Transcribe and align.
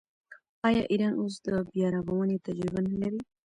آیا 0.67 0.83
ایران 0.91 1.13
اوس 1.19 1.33
د 1.45 1.47
بیارغونې 1.71 2.37
تجربه 2.45 2.79
نلري؟ 2.87 3.19